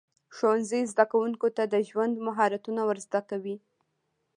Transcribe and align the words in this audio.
ښوونځی 0.35 0.81
زده 0.91 1.05
کوونکو 1.11 1.47
ته 1.57 1.63
د 1.73 1.75
ژوند 1.89 2.15
مهارتونه 2.27 2.81
ورزده 2.89 3.21
کوي. 3.29 3.55